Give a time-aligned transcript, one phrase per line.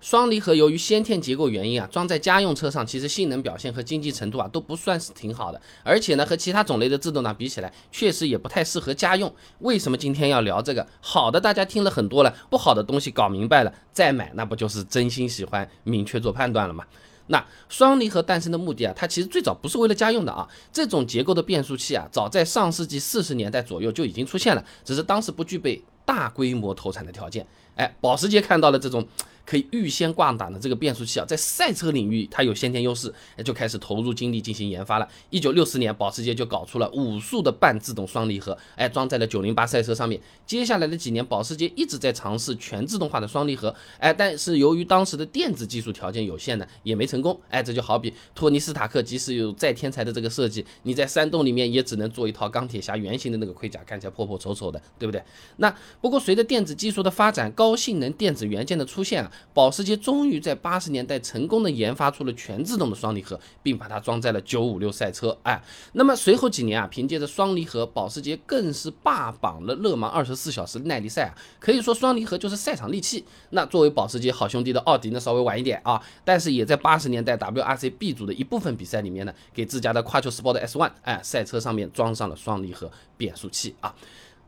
[0.00, 9.32] 双离合由于先天结构原因啊，装在家用车上，其实性能表现和经济程度啊都不算是挺好的，而且呢，和其他种类的自动挡比起来，确实也不太适合家用。
[9.58, 10.86] 为什么今天要聊这个？
[11.02, 16.82] 好的，大家听了很多了，不好的东西搞明白了再买，那不就是真心喜欢，明确做判断了吗？
[17.26, 27.46] 那双离合诞生的目的啊，它其实最早不是为了家用的啊，这种结构的变速器啊，早在上世纪四十年代左右就已经出现了，只是当时不具备大规模投产的条件。
[27.76, 29.06] 哎，保时捷看到了这种。
[29.44, 33.12] 可以预先挂档的这个变速器啊，在赛车领域它有先天优势，
[33.44, 35.08] 就开始投入精力进行研发了。
[35.30, 40.20] 一九六四年，保时捷就搞出了五速的半自动双离合，哎，装在了九零八赛车上面。
[40.46, 47.38] 接下来的几年，保时捷一直在尝试全自动化的双离合，哎，但是由于当时的电子技术条件有限呢，也没成功。
[47.48, 55.22] 哎，这就好比托尼斯塔克即使有再天才的这个设计，你在山洞里面也只能做一套钢铁侠原型的那个盔甲，看起来破破丑丑的，对不对？
[55.56, 65.36] 那不过随着电子技术的发展，高性能电子元件的出现啊，保时捷终于在八十年代成功的研发出了全自动的双离合，并把它装在了九五六赛车。
[65.42, 73.24] 哎，那么随后几年啊，凭借着双离合，保时捷更是霸榜了勒芒二十四小时耐力赛啊，可以说双离合就是赛场利器。
[73.50, 83.94] 那作为保时捷好兄弟的奥迪呢，稍微晚一点啊，但是也在八十年代 WRC B 组的一部分比赛里面呢，给自家的跨球 Sport S One 哎赛车上面装上了双离合变速器啊。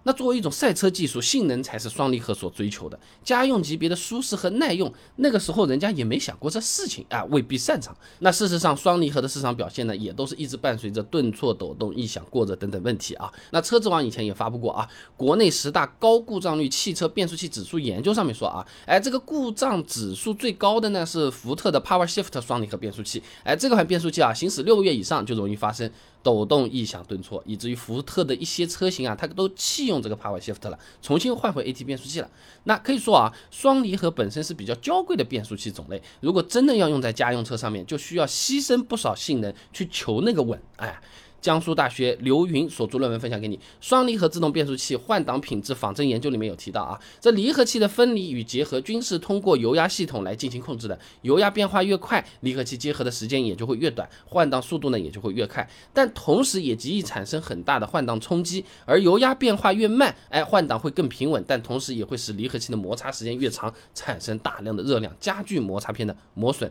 [0.04, 2.98] 那作为一种赛车技术，性能才是双离合所追求的。
[3.22, 7.96] 家用级别的舒适和耐用，那个时候人家也没想过这事情啊，未必擅长。
[8.18, 13.32] 那事实上，双离合的市场表现呢，也都是一直伴随着顿挫、抖动、异响过热等等问题啊。
[13.50, 25.90] 那车之王以前也发布过啊，国内十大高故障率汽车变速器指数研究上面说啊，哎，这个故障指数最高的呢是福特的 Power Shift 双离合变速器，哎，这款变速器啊，行驶六个月以上就容易发生。
[26.24, 32.28] 抖动、异响、顿挫，以至于福特的一些车型啊，它都弃用这个 Power Shift 了，重新换回 AT 变速器了。
[32.64, 41.00] 那可以说啊，双离合本身是比较娇贵的变速器种类，如果真的要用在家用车上面，就需要牺牲不少性能去求那个稳，哎。
[41.42, 66.70] 江苏大学刘云所著论文分享给你，双离合自动变速器换挡品质仿真研究里面有提到啊，这离合器的分离与结合均是通过油压系统来进行控制的，油压变化越快，离合器结合的时间也就会越短，换挡速度呢也就会越快，但同时也极易产生很大的换挡冲击，而油压变化越慢，哎，换挡会更平稳，但同时也会使离合器的摩擦时间越长，产生大量的热量，加剧摩擦片的磨损，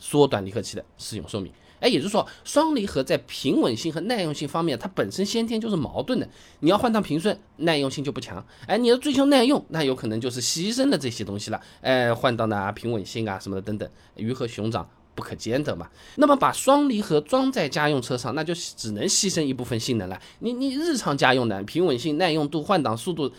[0.00, 1.52] 缩短离合器的使用寿命。
[1.80, 6.28] 哎，也就是说，双离合在平稳性和耐用性方面，它本身先天就是矛盾的。
[6.60, 8.44] 你要换挡平顺，耐用性就不强。
[8.66, 11.60] 哎，你要追求耐用，那有可能就是牺牲了这些东西了。
[11.80, 15.88] 哎，换挡的啊，平稳性啊什么的等等，鱼和熊掌不可兼得嘛。
[16.16, 20.20] 那么把双离合装在家用车上，那就只能牺牲一部分性能了。
[20.40, 23.30] 你你日常家用的平稳性、耐用度、换挡速度，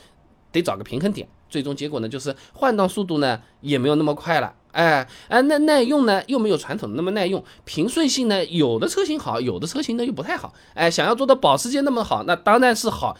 [0.52, 1.28] 得找个平衡点。
[1.50, 4.54] 最终结果呢，就是换挡速度呢也没有那么快了。
[4.72, 10.54] 哎哎，那耐用呢又没有传统的那么耐用，平顺性呢有的车型好，有的车型呢又不太好。
[10.74, 13.18] 哎，想要做到保时捷那么好，那当然是好。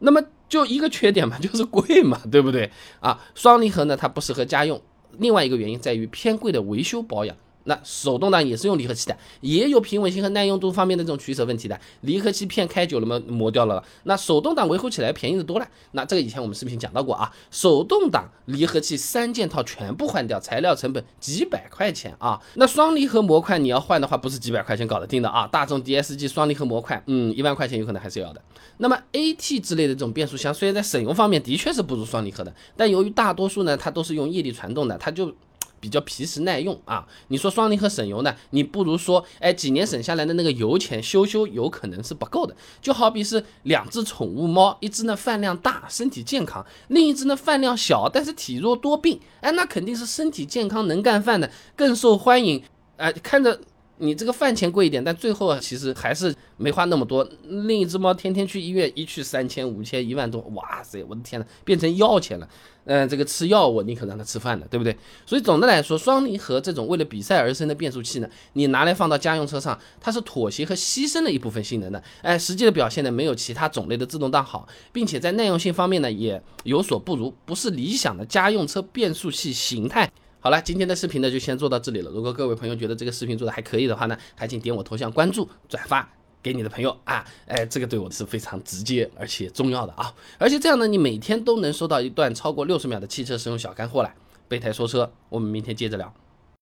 [0.00, 2.70] 那么就一个缺点嘛， 就是贵嘛，对不对？
[3.00, 4.82] 啊，双离合呢它不适合家用，
[5.18, 7.36] 另外一个原因在于偏贵的维修保养。
[7.64, 11.78] 那手动挡也是用离合器的，也有平稳性和耐用度方面的这种取舍问题的。
[12.02, 13.82] 离合器片开久了嘛，磨掉了。
[14.04, 15.66] 那手动挡维护起来便宜的多了。
[15.92, 22.40] 那这个以前我们视频讲到过啊，手动挡离合器三件套全部换掉，材料成本几百块钱啊。
[22.54, 25.46] 那双离合模块你要换的话，不是几百块钱搞得定的啊。
[25.46, 28.42] 大众 DSG 双离合模块，嗯，一万块钱有可能还是要的。
[28.76, 35.34] 那么 AT 之类的这种变速箱，虽然在省油方面的确是不如双离合的，但由于大多数呢，它都是用液力传动的，它就。
[35.84, 38.34] 比较皮实耐用啊，你说双离合省油呢？
[38.50, 42.56] 你不如说，哎，几年省下来的那个油钱修修有可能是不够的。
[42.80, 49.20] 就好比是两只宠物猫，一只呢饭量大，身体健康；另一只呢饭量小，但是体弱多病。
[49.42, 52.64] 哎，那肯定是身体健康能干饭的更受欢迎。
[52.96, 53.60] 哎，看着
[53.98, 57.26] 你这个饭钱贵一点，但最后其实还是没花那么多。
[57.44, 62.48] 另一只猫天天去医院，一去三千、五千、一万多，哇塞，我的天呐，变成药钱了。
[62.86, 64.94] 嗯，这个吃药我宁可让它吃饭的，对不对？
[65.24, 72.02] 所以总的来说，双离合这种为了比赛而生的变速器呢，你拿来放到家用车上，它是妥协和牺牲了一部分性能的。
[72.20, 80.10] 哎，实际的表现呢，没有其他种类的自动挡好，并且在耐用性方面呢，也有所不如，不是理想的家用车变速器形态。
[80.44, 82.10] 好了，今天的视频呢就先做到这里了。
[82.10, 86.06] 如果各位朋友觉得这个视频做的还可以的话呢，还请点我头像关注、转发。
[86.42, 94.12] 给你的朋友啊，哎，这个对我是非常直接而且重要的啊，而且这样呢，你每天都能收到一段超过六十秒的汽车使用小干货了。
[94.46, 96.12] 备胎说车，我们明天接着聊。